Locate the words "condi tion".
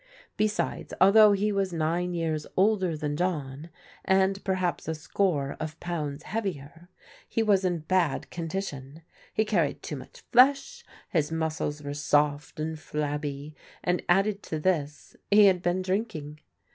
8.31-9.03